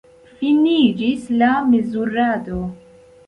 [0.37, 2.63] Finiĝis la mezurado.